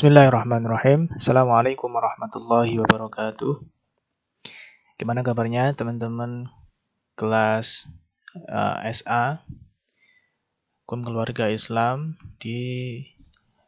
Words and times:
Bismillahirrahmanirrahim. 0.00 1.12
Assalamualaikum 1.12 1.92
warahmatullahi 1.92 2.72
wabarakatuh. 2.80 3.60
Gimana 4.96 5.20
kabarnya 5.20 5.76
teman-teman 5.76 6.48
kelas 7.20 7.84
uh, 8.48 8.80
eh, 8.80 8.96
SA 8.96 9.44
Hukum 10.88 11.04
Keluarga 11.04 11.52
Islam 11.52 12.16
di 12.40 12.96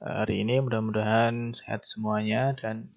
uh, 0.00 0.24
hari 0.24 0.40
ini 0.48 0.64
mudah-mudahan 0.64 1.52
sehat 1.52 1.84
semuanya 1.84 2.56
dan 2.56 2.88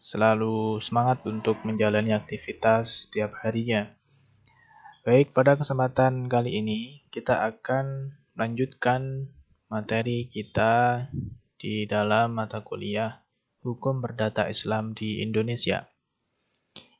selalu 0.00 0.80
semangat 0.80 1.20
untuk 1.28 1.60
menjalani 1.60 2.16
aktivitas 2.16 3.04
setiap 3.04 3.36
harinya. 3.44 3.92
Baik, 5.04 5.36
pada 5.36 5.60
kesempatan 5.60 6.32
kali 6.32 6.56
ini 6.56 7.04
kita 7.12 7.44
akan 7.44 8.16
lanjutkan 8.32 9.28
materi 9.68 10.24
kita 10.32 11.04
di 11.64 11.88
dalam 11.88 12.36
mata 12.36 12.60
kuliah 12.60 13.24
Hukum 13.64 14.04
Perdata 14.04 14.52
Islam 14.52 14.92
di 14.92 15.24
Indonesia. 15.24 15.88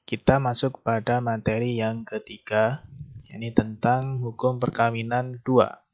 Kita 0.09 0.41
masuk 0.41 0.81
pada 0.81 1.21
materi 1.21 1.77
yang 1.77 2.09
ketiga, 2.09 2.89
ini 3.29 3.53
tentang 3.53 4.25
hukum 4.25 4.57
perkawinan 4.57 5.45
dua. 5.45 5.85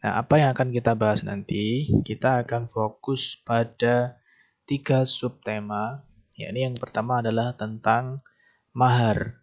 Nah, 0.00 0.24
apa 0.24 0.40
yang 0.40 0.56
akan 0.56 0.72
kita 0.72 0.96
bahas 0.96 1.20
nanti? 1.20 1.84
Kita 2.00 2.48
akan 2.48 2.72
fokus 2.72 3.36
pada 3.44 4.16
tiga 4.64 5.04
subtema, 5.04 6.08
yakni 6.32 6.64
yang 6.64 6.80
pertama 6.80 7.20
adalah 7.20 7.52
tentang 7.52 8.24
mahar. 8.72 9.36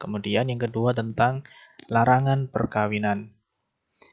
Kemudian 0.00 0.48
yang 0.48 0.64
kedua 0.64 0.96
tentang 0.96 1.44
larangan 1.92 2.48
perkawinan. 2.48 3.36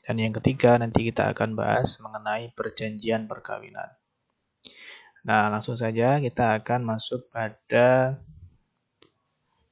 Dan 0.08 0.24
yang 0.24 0.32
ketiga 0.36 0.80
nanti 0.80 1.08
kita 1.08 1.32
akan 1.32 1.56
bahas 1.56 2.00
mengenai 2.00 2.52
perjanjian 2.56 3.28
perkawinan. 3.28 3.92
Nah, 5.28 5.52
langsung 5.52 5.76
saja 5.76 6.24
kita 6.24 6.56
akan 6.64 6.88
masuk 6.88 7.28
pada 7.28 8.20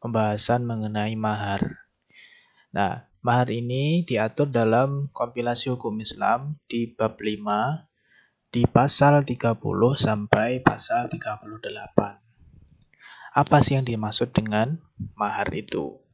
pembahasan 0.03 0.67
mengenai 0.67 1.15
mahar. 1.15 1.87
Nah, 2.75 3.07
mahar 3.23 3.47
ini 3.49 4.03
diatur 4.03 4.51
dalam 4.51 5.07
kompilasi 5.15 5.71
hukum 5.71 5.95
Islam 6.03 6.59
di 6.67 6.91
bab 6.91 7.15
5 7.17 7.87
di 8.51 8.67
pasal 8.67 9.23
30 9.23 9.55
sampai 9.95 10.59
pasal 10.61 11.07
38. 11.09 12.21
Apa 13.35 13.57
sih 13.59 13.75
yang 13.75 13.87
dimaksud 13.87 14.31
dengan 14.31 14.79
mahar 15.15 15.51
itu? 15.51 16.04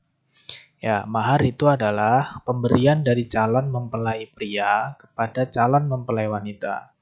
Ya, 0.82 1.06
mahar 1.06 1.46
itu 1.46 1.70
adalah 1.70 2.42
pemberian 2.42 3.06
dari 3.06 3.30
calon 3.30 3.70
mempelai 3.70 4.26
pria 4.34 4.98
kepada 4.98 5.46
calon 5.46 5.86
mempelai 5.86 6.26
wanita, 6.26 6.98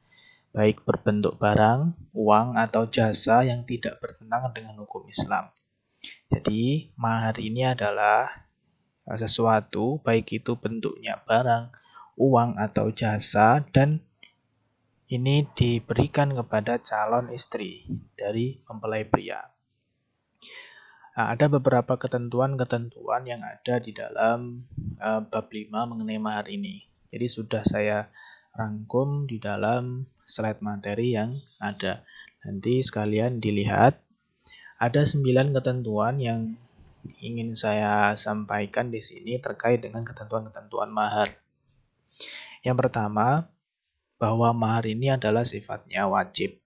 baik 0.52 0.84
berbentuk 0.84 1.40
barang, 1.40 1.96
uang, 2.12 2.60
atau 2.60 2.92
jasa 2.92 3.48
yang 3.48 3.64
tidak 3.64 4.04
bertentangan 4.04 4.52
dengan 4.52 4.76
hukum 4.84 5.08
Islam. 5.08 5.48
Jadi, 6.28 6.92
mahar 7.00 7.40
ini 7.40 7.72
adalah 7.72 8.52
sesuatu, 9.16 10.04
baik 10.04 10.44
itu 10.44 10.60
bentuknya 10.60 11.24
barang, 11.24 11.72
uang, 12.20 12.60
atau 12.60 12.92
jasa, 12.92 13.64
dan 13.72 14.04
ini 15.08 15.48
diberikan 15.56 16.36
kepada 16.36 16.84
calon 16.84 17.32
istri 17.32 17.88
dari 18.20 18.60
mempelai 18.68 19.08
pria. 19.08 19.40
Nah, 21.20 21.36
ada 21.36 21.52
beberapa 21.52 22.00
ketentuan-ketentuan 22.00 23.28
yang 23.28 23.44
ada 23.44 23.76
di 23.84 23.92
dalam 23.92 24.64
uh, 25.04 25.20
bab 25.20 25.52
5 25.52 25.68
mengenai 25.68 26.16
mahar 26.16 26.48
ini. 26.48 26.88
Jadi 27.12 27.28
sudah 27.28 27.60
saya 27.68 28.08
rangkum 28.56 29.28
di 29.28 29.36
dalam 29.36 30.08
slide 30.24 30.64
materi 30.64 31.20
yang 31.20 31.36
ada. 31.60 32.08
Nanti 32.48 32.80
sekalian 32.80 33.44
dilihat. 33.44 34.00
Ada 34.80 35.04
9 35.04 35.52
ketentuan 35.60 36.24
yang 36.24 36.56
ingin 37.20 37.52
saya 37.52 38.16
sampaikan 38.16 38.88
di 38.88 39.04
sini 39.04 39.44
terkait 39.44 39.84
dengan 39.84 40.08
ketentuan-ketentuan 40.08 40.88
mahar. 40.88 41.36
Yang 42.64 42.88
pertama, 42.88 43.52
bahwa 44.16 44.56
mahar 44.56 44.88
ini 44.88 45.12
adalah 45.12 45.44
sifatnya 45.44 46.08
wajib. 46.08 46.64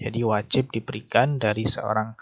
Jadi 0.00 0.24
wajib 0.24 0.72
diberikan 0.72 1.36
dari 1.36 1.68
seorang 1.68 2.16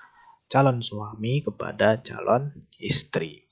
calon 0.54 0.78
suami 0.86 1.42
kepada 1.42 1.98
calon 1.98 2.54
istri. 2.78 3.42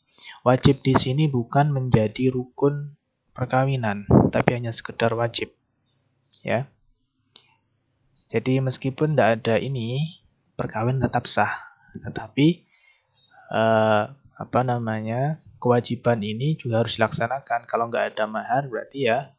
Wajib 0.47 0.87
di 0.87 0.95
sini 0.95 1.27
bukan 1.27 1.75
menjadi 1.75 2.31
rukun 2.31 2.95
perkawinan, 3.35 4.07
tapi 4.31 4.55
hanya 4.55 4.71
sekedar 4.71 5.11
wajib. 5.19 5.51
Ya. 6.47 6.71
Jadi 8.31 8.63
meskipun 8.63 9.19
tidak 9.19 9.43
ada 9.43 9.59
ini, 9.59 10.23
perkawinan 10.55 11.03
tetap 11.03 11.27
sah. 11.27 11.75
Tetapi 11.99 12.63
eh, 13.51 14.05
apa 14.15 14.61
namanya? 14.63 15.43
kewajiban 15.63 16.19
ini 16.23 16.59
juga 16.59 16.83
harus 16.83 16.99
dilaksanakan. 16.99 17.71
Kalau 17.71 17.87
nggak 17.87 18.15
ada 18.15 18.27
mahar 18.31 18.71
berarti 18.71 19.11
ya 19.11 19.35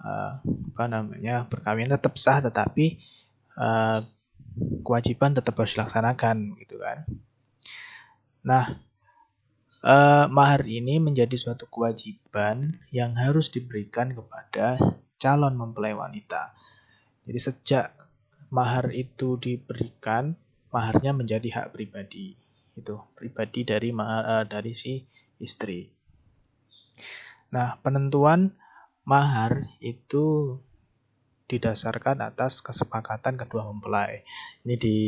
eh, 0.00 0.32
apa 0.40 0.84
namanya? 0.88 1.44
perkawinan 1.44 1.92
tetap 1.92 2.16
sah 2.16 2.40
tetapi 2.40 2.96
eh, 3.60 3.98
kewajiban 4.82 5.32
tetap 5.32 5.56
harus 5.58 5.74
dilaksanakan 5.74 6.56
gitu 6.60 6.76
kan. 6.80 7.06
Nah, 8.42 8.64
eh, 9.82 10.26
mahar 10.30 10.66
ini 10.66 10.98
menjadi 10.98 11.34
suatu 11.38 11.70
kewajiban 11.70 12.58
yang 12.90 13.14
harus 13.18 13.50
diberikan 13.50 14.12
kepada 14.12 14.78
calon 15.18 15.54
mempelai 15.54 15.94
wanita. 15.94 16.54
Jadi 17.22 17.38
sejak 17.38 17.86
mahar 18.50 18.90
itu 18.90 19.38
diberikan, 19.38 20.34
maharnya 20.74 21.14
menjadi 21.14 21.48
hak 21.62 21.68
pribadi. 21.72 22.34
Itu 22.74 23.06
pribadi 23.14 23.62
dari 23.62 23.94
mahar, 23.94 24.42
eh, 24.42 24.44
dari 24.50 24.72
si 24.74 24.98
istri. 25.38 25.86
Nah, 27.52 27.78
penentuan 27.84 28.56
mahar 29.04 29.68
itu 29.78 30.56
didasarkan 31.52 32.24
atas 32.24 32.64
kesepakatan 32.64 33.36
kedua 33.36 33.68
mempelai. 33.68 34.24
Ini 34.64 34.74
di 34.80 34.98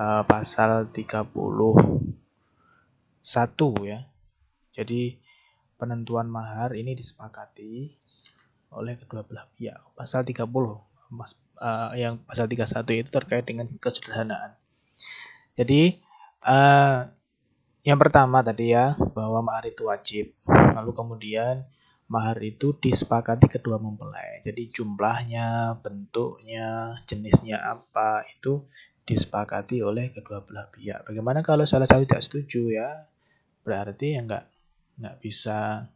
uh, 0.00 0.24
pasal 0.24 0.88
31 0.88 1.36
ya. 3.84 4.00
Jadi 4.72 5.20
penentuan 5.76 6.32
mahar 6.32 6.72
ini 6.72 6.96
disepakati 6.96 7.92
oleh 8.72 8.96
kedua 8.96 9.22
belah 9.22 9.46
pihak. 9.52 9.78
Pasal 9.92 10.24
30 10.24 10.48
mas, 11.12 11.36
uh, 11.60 11.92
yang 11.94 12.18
pasal 12.24 12.48
31 12.48 13.04
itu 13.04 13.10
terkait 13.12 13.44
dengan 13.44 13.68
kesederhanaan. 13.78 14.56
Jadi 15.54 16.00
uh, 16.48 17.06
yang 17.84 18.00
pertama 18.00 18.40
tadi 18.40 18.72
ya 18.72 18.96
bahwa 19.12 19.44
mahar 19.44 19.68
itu 19.68 19.86
wajib. 19.86 20.32
Lalu 20.48 20.90
kemudian 20.96 21.62
mahar 22.08 22.36
itu 22.44 22.76
disepakati 22.76 23.48
kedua 23.48 23.80
mempelai. 23.80 24.44
Jadi 24.44 24.68
jumlahnya, 24.68 25.80
bentuknya, 25.80 26.98
jenisnya 27.08 27.60
apa 27.64 28.24
itu 28.28 28.68
disepakati 29.04 29.84
oleh 29.84 30.12
kedua 30.12 30.44
belah 30.44 30.68
pihak. 30.72 31.04
Bagaimana 31.04 31.44
kalau 31.44 31.64
salah 31.68 31.88
satu 31.88 32.04
tidak 32.04 32.24
setuju 32.24 32.72
ya? 32.72 32.90
Berarti 33.64 34.16
ya 34.16 34.20
nggak 34.24 34.44
nggak 35.00 35.16
bisa 35.20 35.90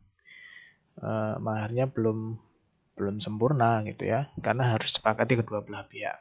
uh, 1.01 1.37
maharnya 1.39 1.89
belum 1.89 2.37
belum 2.99 3.17
sempurna 3.23 3.85
gitu 3.87 4.09
ya, 4.11 4.33
karena 4.43 4.75
harus 4.75 4.93
disepakati 4.97 5.39
kedua 5.41 5.63
belah 5.65 5.87
pihak. 5.87 6.19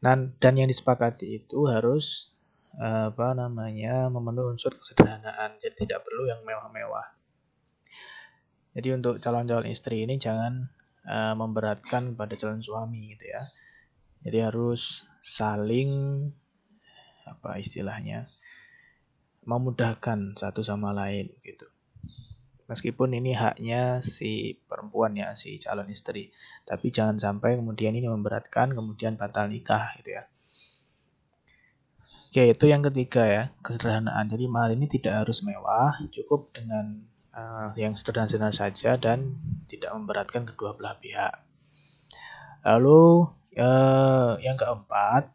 Dan 0.00 0.36
dan 0.40 0.58
yang 0.58 0.68
disepakati 0.68 1.44
itu 1.44 1.68
harus 1.68 2.34
uh, 2.76 3.12
apa 3.12 3.32
namanya 3.38 4.10
memenuhi 4.12 4.56
unsur 4.56 4.74
kesederhanaan, 4.76 5.56
jadi 5.62 5.86
tidak 5.86 6.04
perlu 6.04 6.28
yang 6.28 6.42
mewah-mewah. 6.44 7.15
Jadi 8.76 8.92
untuk 8.92 9.16
calon-calon 9.24 9.72
istri 9.72 10.04
ini 10.04 10.20
jangan 10.20 10.68
uh, 11.08 11.32
memberatkan 11.32 12.12
pada 12.12 12.36
calon 12.36 12.60
suami 12.60 13.16
gitu 13.16 13.32
ya. 13.32 13.48
Jadi 14.20 14.38
harus 14.44 15.08
saling 15.24 15.88
apa 17.24 17.56
istilahnya 17.56 18.28
memudahkan 19.48 20.36
satu 20.36 20.60
sama 20.60 20.92
lain 20.92 21.32
gitu. 21.40 21.64
Meskipun 22.66 23.14
ini 23.16 23.32
haknya 23.32 24.02
si 24.02 24.58
perempuan 24.66 25.16
ya, 25.16 25.32
si 25.38 25.56
calon 25.56 25.88
istri. 25.88 26.34
Tapi 26.66 26.90
jangan 26.90 27.16
sampai 27.16 27.56
kemudian 27.56 27.94
ini 27.94 28.10
memberatkan, 28.10 28.74
kemudian 28.74 29.14
batal 29.14 29.46
nikah 29.48 29.94
gitu 30.02 30.18
ya. 30.18 30.26
Oke, 32.26 32.42
itu 32.52 32.66
yang 32.68 32.82
ketiga 32.82 33.22
ya, 33.24 33.42
kesederhanaan. 33.62 34.26
Jadi 34.28 34.44
mahal 34.50 34.74
ini 34.74 34.90
tidak 34.90 35.24
harus 35.24 35.40
mewah, 35.46 35.94
cukup 36.10 36.50
dengan 36.52 37.06
uh, 37.36 37.76
yang 37.76 37.92
sederhana-sederhana 37.92 38.56
saja 38.56 38.96
dan 38.96 39.36
tidak 39.68 39.92
memberatkan 39.92 40.48
kedua 40.48 40.72
belah 40.72 40.96
pihak. 40.96 41.36
Lalu 42.64 43.28
uh, 43.60 44.40
yang 44.40 44.56
keempat, 44.56 45.30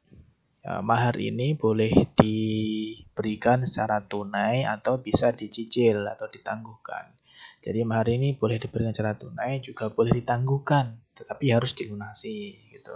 uh, 0.66 0.82
mahar 0.82 1.16
ini 1.22 1.54
boleh 1.54 1.94
diberikan 2.18 3.64
secara 3.64 4.02
tunai 4.02 4.66
atau 4.66 5.00
bisa 5.00 5.32
dicicil 5.32 6.04
atau 6.10 6.28
ditangguhkan. 6.28 7.14
Jadi 7.62 7.86
mahar 7.86 8.10
ini 8.10 8.34
boleh 8.34 8.58
diberikan 8.58 8.90
secara 8.90 9.14
tunai 9.14 9.62
juga 9.62 9.94
boleh 9.94 10.12
ditangguhkan. 10.18 10.98
tetapi 11.12 11.54
harus 11.54 11.78
dilunasi 11.78 12.58
gitu. 12.74 12.96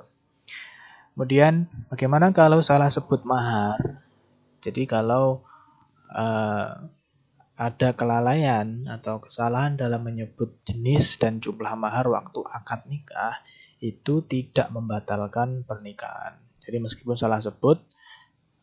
Kemudian 1.13 1.69
bagaimana 1.93 2.33
kalau 2.33 2.57
salah 2.65 2.89
sebut 2.89 3.21
mahar? 3.21 4.01
Jadi 4.65 4.89
kalau 4.89 5.45
uh, 6.09 6.89
ada 7.55 7.95
kelalaian 7.95 8.83
atau 8.91 9.23
kesalahan 9.23 9.79
dalam 9.79 10.03
menyebut 10.03 10.59
jenis 10.67 11.15
dan 11.15 11.39
jumlah 11.39 11.71
mahar 11.79 12.03
waktu 12.11 12.43
akad 12.43 12.83
nikah 12.91 13.39
itu 13.79 14.23
tidak 14.27 14.67
membatalkan 14.75 15.63
pernikahan. 15.63 16.35
Jadi 16.59 16.77
meskipun 16.83 17.15
salah 17.15 17.39
sebut 17.39 17.79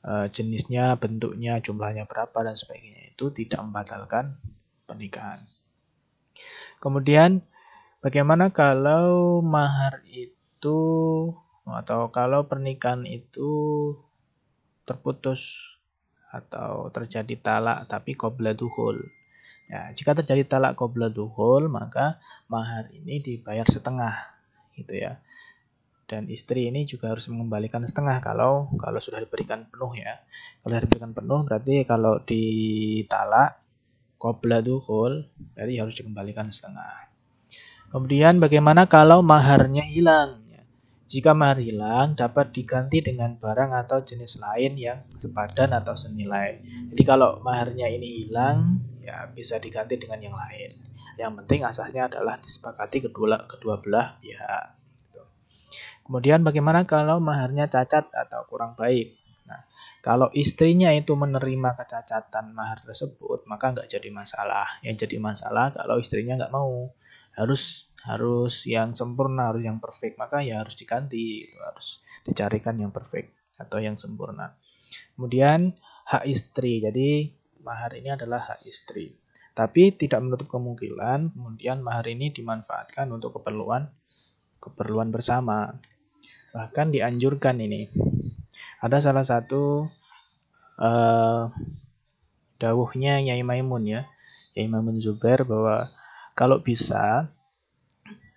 uh, 0.05 0.29
jenisnya, 0.29 0.93
bentuknya, 1.01 1.63
jumlahnya 1.65 2.05
berapa 2.05 2.45
dan 2.45 2.53
sebagainya 2.53 3.17
itu 3.17 3.33
tidak 3.33 3.65
membatalkan 3.65 4.37
pernikahan. 4.85 5.41
Kemudian 6.83 7.41
bagaimana 8.05 8.53
kalau 8.53 9.41
mahar 9.41 10.05
itu 10.11 10.81
atau 11.63 12.11
kalau 12.11 12.45
pernikahan 12.51 13.07
itu 13.07 13.51
terputus 14.83 15.73
atau 16.33 16.89
terjadi 16.89 17.37
talak 17.37 17.85
tapi 17.85 18.17
qabla 18.17 18.57
duhul. 18.57 19.05
Ya, 19.69 19.93
jika 19.93 20.17
terjadi 20.17 20.49
talak 20.49 20.81
qabla 20.81 21.13
duhul, 21.13 21.69
maka 21.69 22.17
mahar 22.49 22.89
ini 22.91 23.21
dibayar 23.21 23.69
setengah 23.69 24.17
gitu 24.73 24.97
ya. 24.97 25.21
Dan 26.09 26.29
istri 26.29 26.69
ini 26.69 26.85
juga 26.85 27.13
harus 27.13 27.29
mengembalikan 27.29 27.81
setengah 27.85 28.21
kalau 28.21 28.69
kalau 28.77 29.01
sudah 29.01 29.21
diberikan 29.21 29.69
penuh 29.69 29.93
ya. 29.97 30.21
Kalau 30.65 30.77
diberikan 30.81 31.13
penuh 31.13 31.41
berarti 31.45 31.85
kalau 31.85 32.21
ditalak 32.25 33.61
qabla 34.17 34.61
duhul 34.61 35.29
berarti 35.57 35.75
harus 35.81 35.95
dikembalikan 36.01 36.49
setengah. 36.49 37.13
Kemudian 37.93 38.41
bagaimana 38.41 38.89
kalau 38.89 39.21
maharnya 39.21 39.85
hilang? 39.85 40.42
Jika 41.13 41.37
mahar 41.37 41.61
hilang, 41.61 42.17
dapat 42.17 42.57
diganti 42.57 43.05
dengan 43.05 43.37
barang 43.37 43.77
atau 43.85 44.01
jenis 44.01 44.41
lain 44.41 44.81
yang 44.81 45.05
sepadan 45.13 45.77
atau 45.77 45.93
senilai. 45.93 46.65
Jadi 46.89 47.03
kalau 47.05 47.37
maharnya 47.45 47.85
ini 47.85 48.25
hilang, 48.25 48.81
ya 49.05 49.29
bisa 49.29 49.61
diganti 49.61 50.01
dengan 50.01 50.25
yang 50.25 50.33
lain. 50.33 50.73
Yang 51.21 51.45
penting 51.45 51.69
asasnya 51.69 52.09
adalah 52.09 52.41
disepakati 52.41 53.13
kedua 53.13 53.45
kedua 53.45 53.77
belah 53.85 54.17
pihak. 54.25 54.67
Gitu. 54.97 55.21
Kemudian 56.09 56.41
bagaimana 56.41 56.89
kalau 56.89 57.21
maharnya 57.21 57.69
cacat 57.69 58.09
atau 58.09 58.49
kurang 58.49 58.73
baik? 58.81 59.13
Nah, 59.45 59.69
kalau 60.01 60.33
istrinya 60.33 60.97
itu 60.97 61.13
menerima 61.13 61.77
kecacatan 61.77 62.57
mahar 62.57 62.81
tersebut, 62.81 63.45
maka 63.45 63.77
nggak 63.77 64.01
jadi 64.01 64.09
masalah. 64.09 64.81
Yang 64.81 65.05
jadi 65.05 65.21
masalah 65.21 65.77
kalau 65.77 66.01
istrinya 66.01 66.41
nggak 66.41 66.57
mau, 66.57 66.89
harus 67.37 67.92
harus 68.03 68.67
yang 68.67 68.93
sempurna, 68.93 69.55
harus 69.55 69.63
yang 69.63 69.79
perfect, 69.79 70.19
maka 70.19 70.43
ya 70.43 70.59
harus 70.59 70.75
diganti, 70.75 71.47
itu 71.47 71.59
harus 71.63 72.03
dicarikan 72.27 72.75
yang 72.79 72.91
perfect 72.91 73.35
atau 73.59 73.79
yang 73.79 73.95
sempurna. 73.95 74.59
Kemudian 75.15 75.79
hak 76.11 76.27
istri, 76.27 76.83
jadi 76.83 77.31
mahar 77.63 77.95
ini 77.95 78.11
adalah 78.11 78.43
hak 78.43 78.67
istri. 78.67 79.15
Tapi 79.53 79.93
tidak 79.93 80.25
menutup 80.25 80.49
kemungkinan 80.49 81.37
kemudian 81.37 81.85
mahar 81.85 82.09
ini 82.09 82.33
dimanfaatkan 82.33 83.05
untuk 83.13 83.37
keperluan 83.37 83.85
keperluan 84.59 85.13
bersama. 85.13 85.77
Bahkan 86.57 86.89
dianjurkan 86.93 87.61
ini. 87.61 87.93
Ada 88.81 89.13
salah 89.13 89.25
satu 89.25 89.87
uh, 90.81 91.53
dawuhnya 92.57 93.21
Yai 93.23 93.45
Maimun 93.45 93.85
ya, 93.87 94.03
Yai 94.57 94.67
Maimun 94.67 94.99
Zubair 94.99 95.45
bahwa 95.45 95.87
kalau 96.33 96.65
bisa 96.65 97.29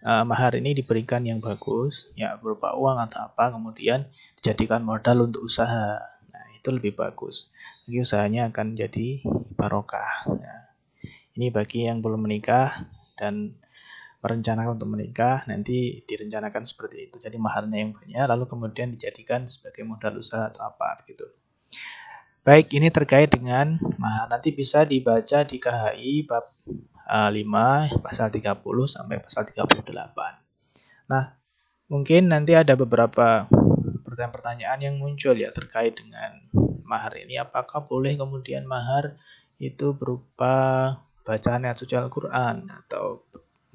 uh, 0.05 0.23
mahar 0.23 0.53
ini 0.55 0.77
diberikan 0.77 1.25
yang 1.25 1.41
bagus, 1.41 2.13
ya 2.13 2.37
berupa 2.37 2.77
uang 2.77 3.01
atau 3.09 3.25
apa, 3.25 3.57
kemudian 3.57 4.05
dijadikan 4.37 4.85
modal 4.85 5.25
untuk 5.25 5.41
usaha. 5.43 5.97
Nah, 6.29 6.45
itu 6.53 6.69
lebih 6.69 6.93
bagus. 6.93 7.49
Jadi 7.89 7.97
usahanya 8.05 8.53
akan 8.53 8.77
jadi 8.77 9.25
barokah. 9.57 10.29
Ya. 10.37 10.55
Ini 11.35 11.51
bagi 11.51 11.89
yang 11.89 11.99
belum 11.99 12.23
menikah 12.23 12.87
dan 13.19 13.57
merencanakan 14.23 14.81
untuk 14.81 14.89
menikah, 14.89 15.45
nanti 15.45 16.01
direncanakan 16.07 16.65
seperti 16.65 17.09
itu. 17.11 17.21
Jadi 17.21 17.37
maharnya 17.37 17.77
yang 17.77 17.91
banyak, 17.93 18.25
lalu 18.25 18.45
kemudian 18.49 18.89
dijadikan 18.89 19.45
sebagai 19.45 19.85
modal 19.85 20.17
usaha 20.17 20.49
atau 20.49 20.65
apa 20.65 21.05
gitu. 21.05 21.29
Baik, 22.41 22.73
ini 22.77 22.89
terkait 22.89 23.29
dengan 23.29 23.77
mahar. 23.97 24.29
Nanti 24.29 24.53
bisa 24.53 24.85
dibaca 24.85 25.45
di 25.45 25.57
KHI 25.57 26.29
bab 26.29 26.45
5 27.05 27.29
eh, 27.31 27.85
pasal 28.01 28.33
30 28.33 28.61
sampai 28.89 29.21
pasal 29.21 29.45
38. 29.45 29.85
Nah, 31.05 31.37
mungkin 31.85 32.33
nanti 32.33 32.57
ada 32.57 32.73
beberapa 32.73 33.45
pertanyaan-pertanyaan 34.01 34.79
yang 34.81 34.95
muncul 34.97 35.37
ya 35.37 35.53
terkait 35.53 36.01
dengan 36.01 36.41
mahar 36.85 37.13
ini. 37.21 37.37
Apakah 37.37 37.85
boleh 37.85 38.17
kemudian 38.17 38.65
mahar 38.65 39.17
itu 39.61 39.93
berupa 39.93 40.93
bacaan 41.25 41.65
ayat 41.65 41.77
suci 41.77 41.93
Al-Quran 41.93 42.69
atau 42.69 43.25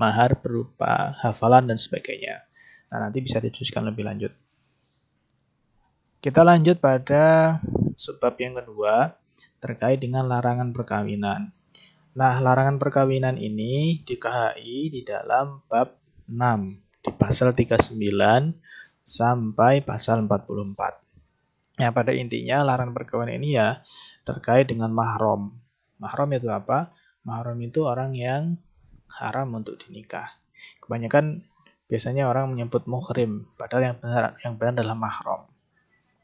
mahar 0.00 0.38
berupa 0.38 1.14
hafalan 1.20 1.70
dan 1.70 1.78
sebagainya. 1.78 2.46
Nah, 2.90 3.06
nanti 3.06 3.22
bisa 3.22 3.38
didiskusikan 3.38 3.86
lebih 3.86 4.06
lanjut. 4.06 4.32
Kita 6.20 6.44
lanjut 6.44 6.82
pada 6.82 7.56
sebab 7.96 8.34
yang 8.40 8.58
kedua 8.60 9.16
terkait 9.60 10.00
dengan 10.00 10.24
larangan 10.28 10.72
perkawinan. 10.72 11.52
Nah, 12.10 12.42
larangan 12.42 12.82
perkawinan 12.82 13.38
ini 13.38 14.02
di 14.02 14.18
KHI 14.18 14.90
di 14.90 15.06
dalam 15.06 15.62
bab 15.70 15.94
6 16.26 17.06
di 17.06 17.10
pasal 17.14 17.54
39 17.54 17.94
sampai 19.06 19.86
pasal 19.86 20.26
44. 20.26 21.78
Ya, 21.78 21.94
pada 21.94 22.10
intinya 22.10 22.66
larangan 22.66 22.98
perkawinan 22.98 23.38
ini 23.38 23.54
ya 23.54 23.86
terkait 24.26 24.66
dengan 24.66 24.90
mahram. 24.90 25.54
Mahram 26.02 26.28
itu 26.34 26.50
apa? 26.50 26.90
Mahram 27.22 27.62
itu 27.62 27.86
orang 27.86 28.18
yang 28.18 28.58
haram 29.06 29.54
untuk 29.54 29.78
dinikah. 29.78 30.34
Kebanyakan 30.82 31.46
biasanya 31.86 32.26
orang 32.26 32.50
menyebut 32.50 32.90
muhrim, 32.90 33.46
padahal 33.54 33.94
yang 33.94 33.96
benar 34.02 34.34
yang 34.42 34.54
benar 34.58 34.82
adalah 34.82 34.98
mahram. 34.98 35.42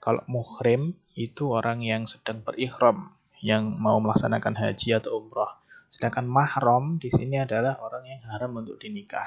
Kalau 0.02 0.22
muhrim 0.26 0.98
itu 1.14 1.50
orang 1.54 1.78
yang 1.82 2.10
sedang 2.10 2.42
berikhram, 2.42 3.14
yang 3.38 3.70
mau 3.78 4.02
melaksanakan 4.02 4.54
haji 4.58 4.98
atau 4.98 5.22
umrah. 5.22 5.62
Sedangkan 5.96 6.28
mahram 6.28 7.00
di 7.00 7.08
sini 7.08 7.40
adalah 7.40 7.80
orang 7.80 8.04
yang 8.04 8.20
haram 8.28 8.52
untuk 8.60 8.76
dinikah. 8.76 9.24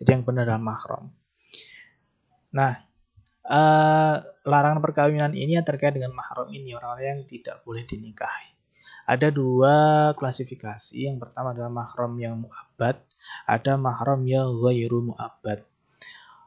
Jadi 0.00 0.16
yang 0.16 0.24
benar 0.24 0.48
adalah 0.48 0.64
mahram. 0.64 1.12
Nah, 2.56 2.72
uh, 3.44 4.24
larangan 4.48 4.80
perkawinan 4.80 5.36
ini 5.36 5.60
terkait 5.60 5.92
dengan 5.92 6.16
mahram 6.16 6.48
ini 6.48 6.72
orang-orang 6.72 7.20
yang 7.20 7.22
tidak 7.28 7.60
boleh 7.68 7.84
dinikahi. 7.84 8.56
Ada 9.04 9.28
dua 9.28 9.76
klasifikasi. 10.16 10.96
Yang 10.96 11.28
pertama 11.28 11.52
adalah 11.52 11.68
mahram 11.68 12.16
yang 12.16 12.40
mu'abad, 12.40 12.96
ada 13.44 13.76
mahram 13.76 14.24
yang 14.24 14.48
ghairu 14.56 15.12
mu'abad. 15.12 15.68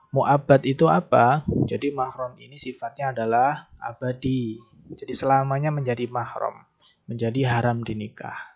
Mu'abad 0.09 0.65
itu 0.65 0.89
apa? 0.89 1.45
Jadi 1.69 1.93
mahram 1.93 2.33
ini 2.41 2.57
sifatnya 2.57 3.13
adalah 3.13 3.69
abadi. 3.77 4.57
Jadi 4.97 5.13
selamanya 5.13 5.69
menjadi 5.69 6.09
mahram, 6.09 6.65
menjadi 7.05 7.45
haram 7.53 7.85
dinikah 7.85 8.48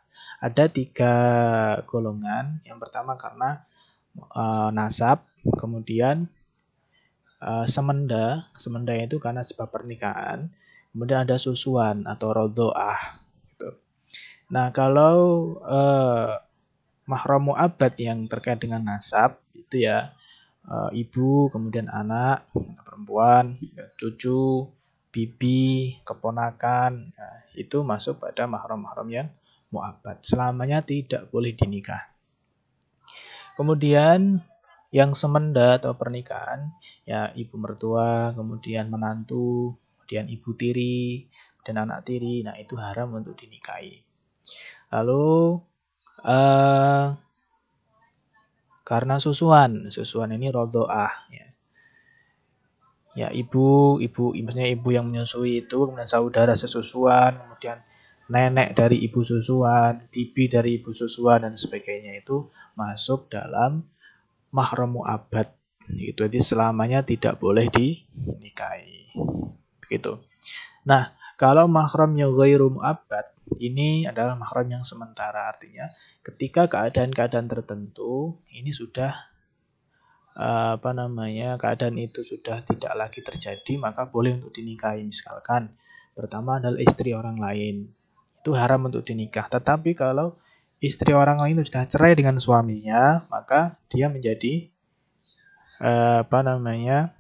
ada 0.44 0.68
tiga 0.68 1.16
golongan. 1.88 2.60
Yang 2.68 2.84
pertama 2.84 3.16
karena 3.16 3.64
uh, 4.36 4.68
nasab, 4.76 5.24
kemudian 5.56 6.28
uh, 7.40 7.64
semenda, 7.64 8.52
semenda 8.60 8.92
itu 8.92 9.24
karena 9.24 9.40
sebab 9.40 9.72
pernikahan, 9.72 10.52
kemudian 10.92 11.24
ada 11.24 11.40
susuan 11.40 12.04
atau 12.04 12.36
rodoah. 12.36 13.24
Gitu. 13.56 13.72
Nah 14.52 14.76
kalau 14.76 15.16
uh, 15.64 16.44
mahram 17.08 17.56
mu'abad 17.56 17.96
yang 17.96 18.28
terkait 18.28 18.60
dengan 18.60 18.84
nasab 18.84 19.40
itu 19.56 19.88
ya 19.88 20.12
uh, 20.68 20.92
ibu, 20.92 21.48
kemudian 21.56 21.88
anak, 21.88 22.52
perempuan, 22.84 23.56
ya, 23.64 23.88
cucu, 23.96 24.68
bibi, 25.14 26.02
keponakan, 26.04 27.16
nah, 27.16 27.38
itu 27.56 27.80
masuk 27.86 28.20
pada 28.20 28.44
mahram-mahram 28.50 29.08
yang 29.08 29.30
mu'abad. 29.74 30.22
Selamanya 30.22 30.86
tidak 30.86 31.34
boleh 31.34 31.58
dinikah. 31.58 32.14
Kemudian 33.58 34.46
yang 34.94 35.18
semenda 35.18 35.82
atau 35.82 35.98
pernikahan, 35.98 36.70
ya 37.02 37.34
ibu 37.34 37.58
mertua, 37.58 38.38
kemudian 38.38 38.94
menantu, 38.94 39.74
kemudian 39.98 40.30
ibu 40.30 40.54
tiri, 40.54 41.26
dan 41.66 41.82
anak 41.82 42.06
tiri, 42.06 42.46
nah 42.46 42.54
itu 42.62 42.78
haram 42.78 43.10
untuk 43.18 43.34
dinikahi. 43.34 44.06
Lalu 44.94 45.58
uh, 46.22 47.18
karena 48.86 49.16
susuan, 49.18 49.90
susuan 49.90 50.30
ini 50.38 50.54
rodoah, 50.54 51.14
ya. 51.34 51.48
Ya 53.14 53.30
ibu, 53.30 54.02
ibu, 54.02 54.34
maksudnya 54.34 54.70
ibu 54.74 54.90
yang 54.90 55.06
menyusui 55.10 55.66
itu, 55.66 55.78
kemudian 55.86 56.10
saudara 56.10 56.58
sesusuan, 56.58 57.38
kemudian 57.38 57.82
nenek 58.34 58.74
dari 58.74 59.06
ibu 59.06 59.22
susuan, 59.22 60.10
bibi 60.10 60.50
dari 60.50 60.82
ibu 60.82 60.90
susuan 60.90 61.46
dan 61.46 61.54
sebagainya 61.54 62.18
itu 62.18 62.50
masuk 62.74 63.30
dalam 63.30 63.86
mahram 64.50 64.98
abad. 65.06 65.54
Itu 65.94 66.26
jadi 66.26 66.42
selamanya 66.42 67.06
tidak 67.06 67.38
boleh 67.38 67.70
dinikahi. 67.70 69.14
Begitu. 69.86 70.18
Nah, 70.90 71.14
kalau 71.38 71.70
mahramnya 71.70 72.26
ghairu 72.34 72.74
mu'abbad, 72.74 73.38
ini 73.62 74.10
adalah 74.10 74.34
mahram 74.34 74.66
yang 74.66 74.82
sementara. 74.82 75.54
Artinya 75.54 75.86
ketika 76.26 76.66
keadaan-keadaan 76.66 77.46
tertentu 77.46 78.42
ini 78.50 78.74
sudah 78.74 79.14
uh, 80.40 80.80
apa 80.80 80.92
namanya 80.96 81.60
keadaan 81.60 82.00
itu 82.00 82.24
sudah 82.24 82.64
tidak 82.64 82.96
lagi 82.96 83.20
terjadi 83.20 83.76
maka 83.76 84.08
boleh 84.08 84.40
untuk 84.40 84.56
dinikahi 84.56 85.04
misalkan 85.04 85.76
pertama 86.16 86.64
adalah 86.64 86.80
istri 86.80 87.12
orang 87.12 87.38
lain 87.38 87.92
itu 88.44 88.52
haram 88.52 88.92
untuk 88.92 89.08
dinikah. 89.08 89.48
Tetapi 89.48 89.96
kalau 89.96 90.36
istri 90.84 91.16
orang 91.16 91.40
lain 91.40 91.64
sudah 91.64 91.88
cerai 91.88 92.12
dengan 92.12 92.36
suaminya 92.36 93.24
maka 93.32 93.80
dia 93.88 94.12
menjadi 94.12 94.68
uh, 95.80 96.28
apa 96.28 96.44
namanya 96.44 97.16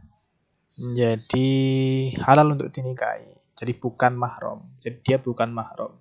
menjadi 0.75 1.50
halal 2.27 2.60
untuk 2.60 2.68
dinikahi. 2.75 3.32
Jadi 3.56 3.72
bukan 3.80 4.20
mahram 4.20 4.68
jadi 4.84 5.00
dia 5.00 5.18
bukan 5.24 5.48
mahram 5.48 5.96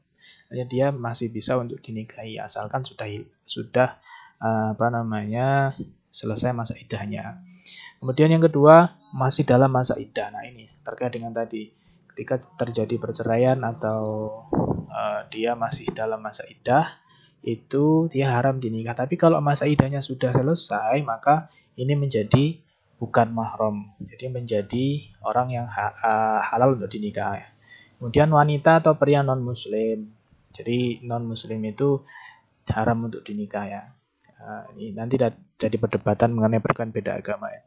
hanya 0.50 0.66
dia 0.66 0.86
masih 0.90 1.30
bisa 1.30 1.54
untuk 1.54 1.78
dinikahi 1.78 2.42
asalkan 2.42 2.82
sudah 2.82 3.06
sudah 3.46 4.02
uh, 4.42 4.74
apa 4.74 4.90
namanya 4.90 5.78
selesai 6.10 6.50
masa 6.50 6.74
idahnya. 6.76 7.38
Kemudian 8.02 8.34
yang 8.34 8.42
kedua 8.42 8.98
masih 9.14 9.46
dalam 9.46 9.70
masa 9.70 9.94
idah. 9.96 10.34
Nah 10.34 10.42
ini 10.44 10.66
terkait 10.82 11.14
dengan 11.14 11.30
tadi 11.30 11.70
ketika 12.12 12.38
terjadi 12.60 13.00
perceraian 13.00 13.58
atau 13.64 14.30
uh, 14.92 15.20
dia 15.32 15.56
masih 15.56 15.88
dalam 15.96 16.20
masa 16.20 16.44
idah 16.48 17.00
itu 17.42 18.06
dia 18.12 18.36
haram 18.36 18.60
dinikah. 18.62 18.94
Tapi 18.94 19.18
kalau 19.18 19.40
masa 19.42 19.66
idahnya 19.66 20.04
sudah 20.04 20.30
selesai 20.30 21.00
maka 21.02 21.48
ini 21.74 21.96
menjadi 21.96 22.60
bukan 23.00 23.34
mahram. 23.34 23.96
Jadi 23.98 24.30
menjadi 24.30 24.86
orang 25.24 25.48
yang 25.50 25.66
ha 25.66 25.90
halal 26.52 26.78
untuk 26.78 26.92
dinikah. 26.92 27.40
Kemudian 27.98 28.30
wanita 28.30 28.84
atau 28.84 28.94
pria 28.94 29.24
non 29.26 29.42
muslim 29.42 30.22
jadi 30.52 31.00
non 31.02 31.24
muslim 31.24 31.64
itu 31.64 32.04
haram 32.68 33.08
untuk 33.08 33.24
dinikah 33.24 33.64
ya. 33.66 33.82
Nah, 34.42 34.68
ini 34.76 34.92
nanti 34.92 35.16
jadi 35.56 35.76
perdebatan 35.80 36.36
mengenai 36.36 36.60
perkara 36.60 36.92
beda 36.92 37.16
agama 37.18 37.48
ya. 37.48 37.64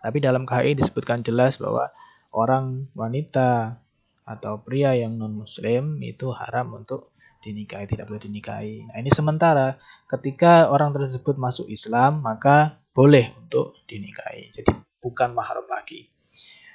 Tapi 0.00 0.18
dalam 0.18 0.42
KHI 0.42 0.74
disebutkan 0.74 1.22
jelas 1.22 1.60
bahwa 1.62 1.86
orang 2.34 2.90
wanita 2.94 3.82
atau 4.26 4.62
pria 4.62 4.94
yang 4.94 5.18
non 5.18 5.34
muslim 5.34 5.98
itu 6.02 6.30
haram 6.30 6.70
untuk 6.78 7.10
dinikahi, 7.40 7.88
tidak 7.88 8.06
boleh 8.06 8.22
dinikahi. 8.22 8.86
Nah, 8.86 8.96
ini 9.00 9.10
sementara 9.10 9.80
ketika 10.06 10.70
orang 10.70 10.92
tersebut 10.94 11.40
masuk 11.40 11.66
Islam 11.66 12.22
maka 12.22 12.78
boleh 12.94 13.32
untuk 13.40 13.80
dinikahi. 13.88 14.54
Jadi 14.54 14.70
bukan 15.00 15.32
mahram 15.32 15.64
lagi. 15.66 16.06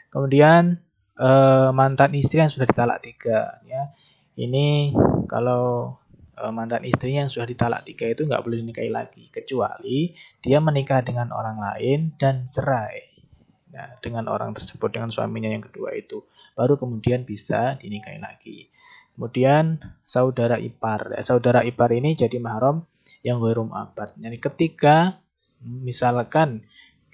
Kemudian 0.09 0.81
eh, 1.15 1.69
mantan 1.71 2.11
istri 2.17 2.41
yang 2.43 2.51
sudah 2.51 2.67
ditalak 2.67 2.99
tiga 3.05 3.61
ya 3.63 3.93
ini 4.35 4.91
kalau 5.31 5.95
e, 6.35 6.43
mantan 6.51 6.83
istrinya 6.83 7.25
yang 7.25 7.31
sudah 7.31 7.47
ditalak 7.47 7.87
tiga 7.87 8.11
itu 8.11 8.27
nggak 8.27 8.43
boleh 8.43 8.61
dinikahi 8.61 8.91
lagi 8.91 9.31
kecuali 9.31 10.11
dia 10.43 10.59
menikah 10.59 11.01
dengan 11.01 11.31
orang 11.31 11.57
lain 11.59 12.13
dan 12.19 12.43
cerai 12.43 13.14
nah, 13.75 13.99
dengan 13.99 14.31
orang 14.31 14.55
tersebut 14.55 14.87
dengan 14.87 15.11
suaminya 15.11 15.51
yang 15.51 15.61
kedua 15.61 15.91
itu 15.91 16.23
baru 16.55 16.79
kemudian 16.79 17.27
bisa 17.27 17.75
dinikahi 17.75 18.23
lagi 18.23 18.71
kemudian 19.19 19.83
saudara 20.07 20.55
ipar 20.55 21.11
saudara 21.19 21.67
ipar 21.67 21.91
ini 21.91 22.15
jadi 22.15 22.39
mahram 22.39 22.87
yang 23.21 23.43
ghairum 23.43 23.75
abad 23.75 24.15
jadi 24.15 24.37
ketika 24.39 25.19
misalkan 25.61 26.63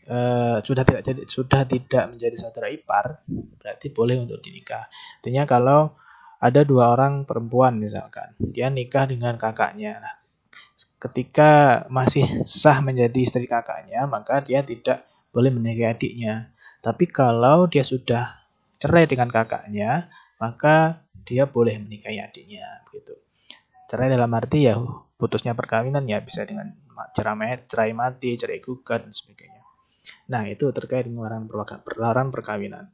Uh, 0.02 0.58
sudah 0.66 0.82
tidak 0.82 1.06
jadi 1.06 1.22
sudah 1.30 1.62
tidak 1.70 2.10
menjadi 2.10 2.34
saudara 2.34 2.74
ipar 2.74 3.22
berarti 3.62 3.94
boleh 3.94 4.18
untuk 4.18 4.42
dinikah. 4.42 4.90
Artinya 5.22 5.46
kalau 5.46 5.94
ada 6.42 6.66
dua 6.66 6.98
orang 6.98 7.22
perempuan 7.30 7.78
misalkan, 7.78 8.34
dia 8.42 8.74
nikah 8.74 9.06
dengan 9.06 9.38
kakaknya. 9.38 10.02
Nah, 10.02 10.16
ketika 10.98 11.86
masih 11.94 12.26
sah 12.50 12.82
menjadi 12.82 13.20
istri 13.22 13.46
kakaknya, 13.46 14.10
maka 14.10 14.42
dia 14.42 14.66
tidak 14.66 15.06
boleh 15.32 15.52
menikahi 15.52 15.88
adiknya. 15.88 16.52
Tapi 16.84 17.08
kalau 17.08 17.68
dia 17.68 17.82
sudah 17.82 18.48
cerai 18.78 19.08
dengan 19.08 19.32
kakaknya, 19.32 20.12
maka 20.38 21.06
dia 21.24 21.48
boleh 21.48 21.80
menikahi 21.80 22.20
adiknya 22.20 22.66
begitu. 22.88 23.16
Cerai 23.88 24.12
dalam 24.12 24.32
arti 24.32 24.68
ya 24.68 24.80
putusnya 25.20 25.54
perkawinan 25.54 26.08
ya 26.10 26.18
bisa 26.24 26.42
dengan 26.48 26.74
cerai, 27.14 27.92
mati, 27.94 28.38
cerai 28.38 28.60
gugat 28.62 29.06
dan 29.06 29.14
sebagainya. 29.14 29.62
Nah, 30.34 30.50
itu 30.50 30.66
terkait 30.74 31.06
dengan 31.06 31.46
larangan 31.98 32.34
perkawinan. 32.34 32.90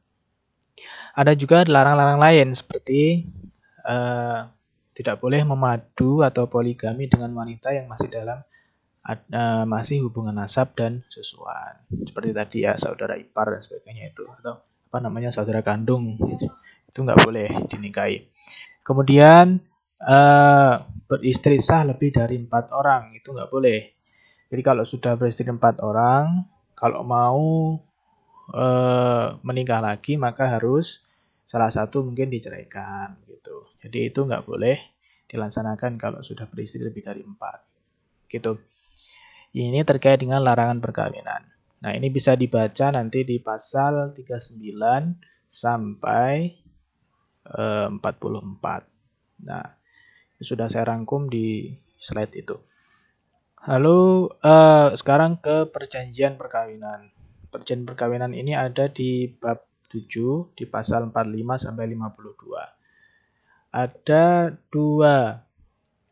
Ada 1.16 1.34
juga 1.34 1.66
larang-larang 1.66 2.20
lain 2.20 2.48
seperti 2.54 3.26
uh, 3.88 4.46
tidak 4.94 5.18
boleh 5.18 5.42
memadu 5.42 6.22
atau 6.22 6.46
poligami 6.46 7.10
dengan 7.10 7.34
wanita 7.34 7.74
yang 7.74 7.90
masih 7.90 8.10
dalam 8.10 8.42
uh, 9.08 9.64
masih 9.64 10.04
hubungan 10.04 10.36
nasab 10.36 10.76
dan 10.76 11.00
susuan. 11.08 11.80
Seperti 12.04 12.30
tadi 12.36 12.58
ya 12.68 12.76
saudara 12.76 13.16
ipar 13.16 13.56
dan 13.56 13.62
sebagainya 13.64 14.12
itu 14.12 14.28
atau 14.28 14.60
apa 14.60 14.98
namanya 15.00 15.32
saudara 15.32 15.64
kandung 15.64 16.16
itu, 16.28 16.98
nggak 17.00 17.20
boleh 17.24 17.48
dinikahi. 17.68 18.28
Kemudian 18.84 19.60
uh, 20.04 20.74
beristri 21.08 21.60
sah 21.60 21.84
lebih 21.84 22.12
dari 22.12 22.36
empat 22.36 22.72
orang 22.72 23.16
itu 23.16 23.32
nggak 23.32 23.48
boleh. 23.48 23.80
Jadi 24.48 24.62
kalau 24.64 24.84
sudah 24.84 25.16
beristri 25.16 25.44
empat 25.44 25.84
orang, 25.84 26.48
kalau 26.72 27.04
mau 27.04 27.76
uh, 28.52 29.28
menikah 29.44 29.84
lagi 29.84 30.16
maka 30.16 30.48
harus 30.48 31.04
salah 31.48 31.68
satu 31.72 32.04
mungkin 32.04 32.28
diceraikan 32.28 33.16
gitu. 33.28 33.72
Jadi 33.80 34.12
itu 34.12 34.20
nggak 34.24 34.44
boleh 34.44 34.76
dilaksanakan 35.28 36.00
kalau 36.00 36.20
sudah 36.24 36.48
beristri 36.48 36.80
lebih 36.80 37.04
dari 37.04 37.20
empat. 37.20 37.60
Gitu. 38.28 38.56
Ini 39.56 39.80
terkait 39.84 40.20
dengan 40.20 40.44
larangan 40.44 40.80
perkawinan. 40.82 41.42
Nah 41.78 41.94
ini 41.94 42.10
bisa 42.10 42.34
dibaca 42.34 42.90
nanti 42.90 43.22
di 43.22 43.38
pasal 43.38 44.12
39 44.12 44.60
sampai 45.48 46.52
eh, 47.48 47.88
44. 47.88 49.48
Nah 49.48 49.66
sudah 50.38 50.68
saya 50.70 50.94
rangkum 50.94 51.30
di 51.30 51.72
slide 51.96 52.34
itu. 52.36 52.56
Lalu 53.66 54.30
eh, 54.42 54.88
sekarang 54.94 55.40
ke 55.40 55.70
perjanjian 55.72 56.36
perkawinan. 56.36 57.10
Perjanjian 57.48 57.88
perkawinan 57.88 58.36
ini 58.36 58.52
ada 58.52 58.92
di 58.92 59.26
bab 59.32 59.64
7 59.88 60.52
di 60.52 60.68
pasal 60.68 61.08
45 61.08 61.64
sampai 61.64 61.84
52. 61.96 63.72
Ada 63.72 64.52
dua 64.68 65.44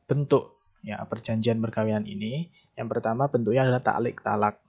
bentuk 0.09 0.57
ya 0.81 1.02
perjanjian 1.05 1.61
perkawinan 1.61 2.09
ini. 2.09 2.49
Yang 2.76 2.88
pertama 2.92 3.26
bentuknya 3.33 3.64
adalah 3.64 3.83
taklik 3.83 4.21
talak. 4.21 4.61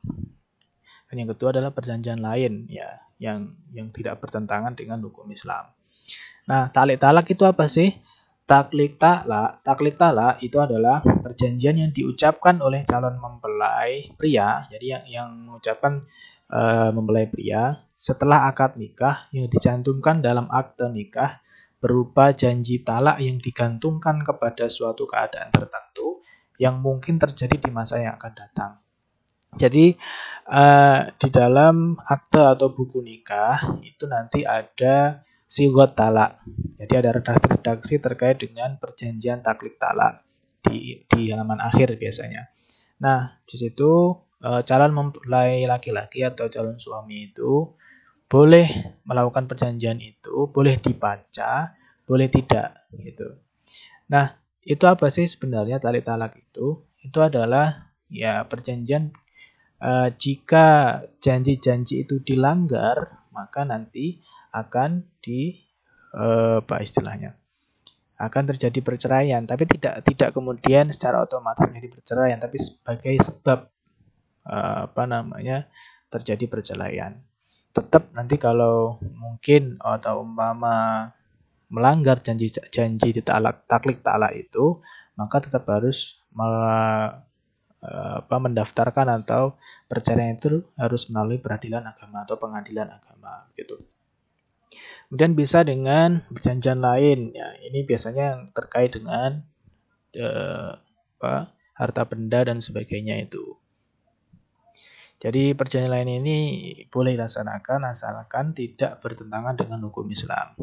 Dan 1.07 1.15
yang 1.23 1.29
kedua 1.35 1.51
adalah 1.51 1.71
perjanjian 1.75 2.19
lain 2.23 2.67
ya 2.71 2.87
yang 3.19 3.51
yang 3.75 3.91
tidak 3.91 4.23
bertentangan 4.23 4.73
dengan 4.73 5.03
hukum 5.03 5.27
Islam. 5.27 5.71
Nah, 6.47 6.71
taklik 6.71 7.03
talak 7.03 7.27
itu 7.27 7.43
apa 7.43 7.67
sih? 7.67 7.91
Taklik 8.47 8.95
talak, 8.95 9.59
taklik 9.59 9.99
talak 9.99 10.39
itu 10.39 10.55
adalah 10.63 11.03
perjanjian 11.03 11.75
yang 11.75 11.91
diucapkan 11.91 12.63
oleh 12.63 12.87
calon 12.87 13.19
mempelai 13.19 14.15
pria. 14.15 14.63
Jadi 14.71 14.85
yang 14.87 15.03
yang 15.11 15.29
mengucapkan 15.35 16.07
uh, 16.47 16.95
mempelai 16.95 17.27
pria 17.27 17.75
setelah 17.99 18.47
akad 18.47 18.79
nikah 18.79 19.27
yang 19.35 19.51
dicantumkan 19.51 20.23
dalam 20.23 20.47
akte 20.47 20.87
nikah 20.87 21.43
berupa 21.83 22.31
janji 22.31 22.81
talak 22.81 23.19
yang 23.19 23.37
digantungkan 23.37 24.23
kepada 24.23 24.65
suatu 24.71 25.03
keadaan 25.05 25.51
tertentu 25.51 26.16
yang 26.57 26.81
mungkin 26.81 27.21
terjadi 27.21 27.57
di 27.57 27.69
masa 27.69 28.01
yang 28.01 28.17
akan 28.17 28.33
datang. 28.33 28.71
Jadi 29.57 29.95
uh, 30.51 31.07
di 31.15 31.27
dalam 31.31 31.95
akte 32.03 32.43
atau 32.43 32.75
buku 32.75 32.99
nikah 32.99 33.79
itu 33.81 34.05
nanti 34.05 34.43
ada 34.43 35.23
sigot 35.47 35.95
talak. 35.95 36.43
Jadi 36.75 36.93
ada 36.99 37.09
redaksi-redaksi 37.15 38.03
terkait 38.03 38.37
dengan 38.43 38.75
perjanjian 38.75 39.39
taklik 39.39 39.79
talak 39.79 40.27
di 40.61 41.07
di 41.07 41.31
halaman 41.31 41.63
akhir 41.63 41.95
biasanya. 41.95 42.51
Nah, 42.99 43.39
di 43.47 43.55
situ 43.55 44.11
uh, 44.43 44.61
calon 44.67 44.91
mempelai 44.91 45.63
laki-laki 45.63 46.27
atau 46.27 46.51
calon 46.51 46.77
suami 46.77 47.31
itu 47.31 47.71
boleh 48.27 48.67
melakukan 49.07 49.47
perjanjian 49.47 50.03
itu, 50.03 50.51
boleh 50.51 50.75
dibaca, 50.83 51.71
boleh 52.03 52.27
tidak 52.27 52.75
gitu. 52.99 53.39
Nah, 54.11 54.35
itu 54.67 54.83
apa 54.83 55.07
sih 55.07 55.23
sebenarnya 55.23 55.79
tali 55.79 56.03
talak 56.03 56.35
itu? 56.35 56.83
Itu 56.99 57.23
adalah 57.23 57.71
ya 58.11 58.43
perjanjian 58.43 59.15
uh, 59.79 60.11
jika 60.11 61.01
janji-janji 61.23 62.03
itu 62.03 62.19
dilanggar, 62.19 63.23
maka 63.31 63.63
nanti 63.63 64.19
akan 64.51 65.07
di 65.23 65.55
uh, 66.11 66.59
apa 66.59 66.83
istilahnya? 66.83 67.39
akan 68.17 68.43
terjadi 68.49 68.81
perceraian, 68.81 69.45
tapi 69.45 69.69
tidak 69.69 70.01
tidak 70.01 70.33
kemudian 70.33 70.89
secara 70.89 71.21
otomatis 71.21 71.69
menjadi 71.69 72.01
perceraian, 72.01 72.41
tapi 72.41 72.57
sebagai 72.57 73.13
sebab 73.21 73.69
uh, 74.49 74.89
apa 74.89 75.03
namanya 75.05 75.69
terjadi 76.09 76.49
perceraian. 76.49 77.21
Tetap 77.69 78.09
nanti 78.17 78.41
kalau 78.41 78.97
mungkin 79.13 79.77
atau 79.77 80.25
umpama 80.25 81.13
melanggar 81.67 82.19
janji 82.23 82.51
janji 82.71 83.11
di 83.11 83.21
talak 83.23 83.67
taklik 83.67 83.99
talak 84.03 84.33
itu, 84.35 84.79
maka 85.19 85.43
tetap 85.43 85.67
harus 85.67 86.23
apa, 87.81 88.35
mendaftarkan 88.37 89.23
atau 89.23 89.55
perceraian 89.87 90.35
itu 90.35 90.65
harus 90.75 91.07
melalui 91.11 91.39
peradilan 91.41 91.85
agama 91.85 92.23
atau 92.25 92.35
pengadilan 92.37 92.89
agama 92.89 93.47
gitu. 93.55 93.77
Kemudian 95.07 95.39
bisa 95.39 95.63
dengan 95.63 96.19
perjanjian 96.27 96.83
lain 96.83 97.31
ya. 97.31 97.47
Ini 97.71 97.87
biasanya 97.87 98.23
yang 98.35 98.41
terkait 98.51 98.91
dengan 98.91 99.39
eh, 100.11 100.71
apa, 101.17 101.55
harta 101.79 102.03
benda 102.03 102.43
dan 102.43 102.59
sebagainya 102.59 103.23
itu. 103.23 103.55
Jadi 105.17 105.57
perjanjian 105.57 105.89
lain 105.89 106.21
ini 106.21 106.37
boleh 106.93 107.17
dilaksanakan 107.17 107.89
asalkan 107.89 108.53
tidak 108.53 109.01
bertentangan 109.01 109.57
dengan 109.57 109.81
hukum 109.89 110.05
Islam. 110.13 110.53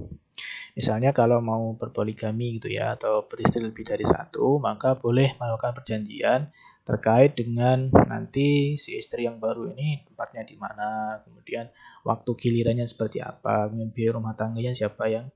Misalnya 0.79 1.11
kalau 1.11 1.43
mau 1.43 1.75
berpoligami 1.75 2.59
gitu 2.59 2.71
ya 2.71 2.95
atau 2.95 3.27
beristri 3.27 3.67
lebih 3.67 3.83
dari 3.83 4.07
satu, 4.07 4.63
maka 4.63 4.95
boleh 4.95 5.35
melakukan 5.39 5.83
perjanjian 5.83 6.55
terkait 6.87 7.35
dengan 7.35 7.89
nanti 8.07 8.77
si 8.77 8.95
istri 8.95 9.25
yang 9.25 9.41
baru 9.41 9.73
ini 9.75 10.05
tempatnya 10.07 10.43
di 10.47 10.55
mana, 10.55 11.19
kemudian 11.25 11.71
waktu 12.07 12.31
gilirannya 12.37 12.87
seperti 12.87 13.25
apa, 13.25 13.67
kemudian 13.71 13.91
biaya 13.91 14.11
rumah 14.15 14.35
tangganya 14.39 14.71
siapa 14.71 15.09
yang 15.11 15.27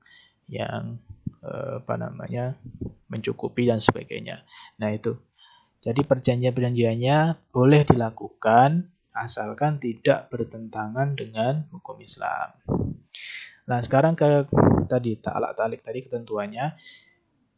yang 0.47 0.95
eh, 1.43 1.83
apa 1.83 1.95
namanya 1.99 2.55
mencukupi 3.11 3.67
dan 3.67 3.83
sebagainya. 3.83 4.47
Nah 4.79 4.95
itu. 4.95 5.17
Jadi 5.79 6.03
perjanjian-perjanjiannya 6.03 7.49
boleh 7.55 7.87
dilakukan 7.87 8.91
asalkan 9.19 9.77
tidak 9.83 10.31
bertentangan 10.31 11.19
dengan 11.19 11.67
hukum 11.75 11.99
Islam. 11.99 12.55
Nah, 13.69 13.79
sekarang 13.83 14.15
ke 14.15 14.47
tadi 14.89 15.19
ta'alak 15.19 15.53
talik 15.53 15.83
tadi 15.83 16.01
ketentuannya. 16.01 16.73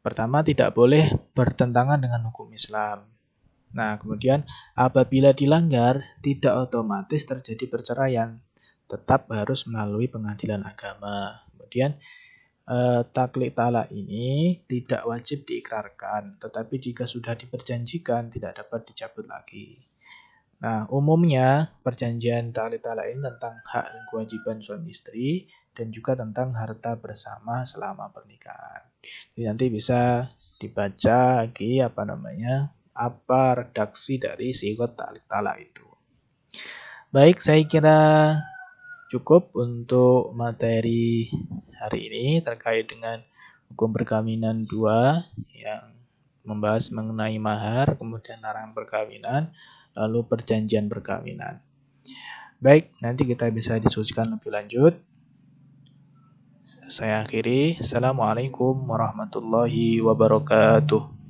Pertama 0.01 0.41
tidak 0.41 0.73
boleh 0.73 1.05
bertentangan 1.37 2.01
dengan 2.01 2.25
hukum 2.33 2.49
Islam. 2.51 3.05
Nah, 3.71 3.95
kemudian 3.95 4.43
apabila 4.75 5.31
dilanggar 5.31 6.03
tidak 6.19 6.67
otomatis 6.67 7.23
terjadi 7.23 7.69
perceraian, 7.71 8.41
tetap 8.89 9.31
harus 9.31 9.63
melalui 9.69 10.11
pengadilan 10.11 10.59
agama. 10.67 11.47
Kemudian 11.55 11.95
eh, 12.67 13.01
taklik 13.15 13.55
talak 13.55 13.87
ini 13.95 14.59
tidak 14.67 15.07
wajib 15.07 15.47
diikrarkan, 15.47 16.41
tetapi 16.43 16.75
jika 16.81 17.07
sudah 17.07 17.37
diperjanjikan 17.39 18.27
tidak 18.27 18.59
dapat 18.59 18.83
dicabut 18.91 19.23
lagi. 19.31 19.90
Nah, 20.61 20.85
umumnya 20.93 21.73
perjanjian 21.81 22.53
taklik 22.53 22.85
talak 22.85 23.09
ini 23.09 23.25
tentang 23.25 23.65
hak 23.65 23.85
dan 23.89 24.03
kewajiban 24.13 24.61
suami 24.61 24.93
istri 24.93 25.49
dan 25.73 25.89
juga 25.89 26.13
tentang 26.13 26.53
harta 26.53 26.93
bersama 27.01 27.65
selama 27.65 28.13
pernikahan. 28.13 28.85
Jadi 29.33 29.41
nanti 29.41 29.65
bisa 29.73 30.29
dibaca 30.61 31.41
lagi 31.41 31.81
apa 31.81 32.05
namanya 32.05 32.77
apa 32.93 33.65
redaksi 33.65 34.21
dari 34.21 34.53
sigot 34.53 34.93
taklik 34.93 35.25
talak 35.25 35.57
itu. 35.65 35.87
Baik, 37.09 37.41
saya 37.41 37.65
kira 37.65 37.99
cukup 39.09 39.49
untuk 39.57 40.29
materi 40.37 41.27
hari 41.75 42.07
ini 42.07 42.25
terkait 42.45 42.85
dengan 42.85 43.25
hukum 43.73 43.91
perkawinan 43.91 44.69
dua 44.69 45.25
yang 45.57 45.91
membahas 46.45 46.93
mengenai 46.93 47.35
mahar, 47.41 47.97
kemudian 47.97 48.39
larangan 48.39 48.77
perkawinan, 48.77 49.51
lalu 49.95 50.25
perjanjian 50.27 50.91
perkawinan. 50.91 51.59
Baik, 52.61 52.93
nanti 53.01 53.25
kita 53.25 53.49
bisa 53.49 53.81
diskusikan 53.81 54.37
lebih 54.37 54.53
lanjut. 54.53 54.93
Saya 56.91 57.23
akhiri. 57.23 57.79
Assalamualaikum 57.79 58.75
warahmatullahi 58.85 60.03
wabarakatuh. 60.03 61.20